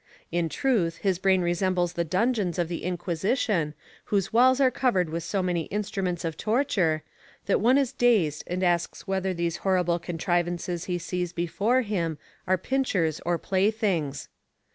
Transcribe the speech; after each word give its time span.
In 0.31 0.49
truth, 0.49 0.97
his 1.03 1.19
brain 1.19 1.43
resembles 1.43 1.93
the 1.93 2.03
dungeons 2.03 2.57
of 2.57 2.69
the 2.69 2.83
Inquisition 2.83 3.75
whose 4.05 4.33
walls 4.33 4.59
are 4.59 4.71
covered 4.71 5.11
with 5.11 5.21
so 5.21 5.43
many 5.43 5.65
instruments 5.65 6.25
of 6.25 6.37
torture, 6.37 7.03
that 7.45 7.61
one 7.61 7.77
is 7.77 7.93
dazed 7.93 8.43
and 8.47 8.63
asks 8.63 9.05
whether 9.05 9.31
these 9.31 9.57
horrible 9.57 9.99
contrivances 9.99 10.85
he 10.85 10.97
sees 10.97 11.33
before 11.33 11.81
him 11.83 12.17
are 12.47 12.57
pincers 12.57 13.21
or 13.27 13.37
playthings. 13.37 14.27